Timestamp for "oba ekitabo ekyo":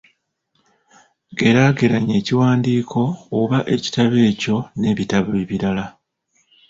3.39-4.57